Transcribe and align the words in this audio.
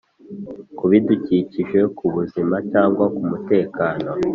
ku 0.77 0.83
bidukikije 0.91 1.79
ku 1.97 2.05
buzima 2.15 2.55
cyangwa 2.71 3.05
kumutekano 3.15 4.11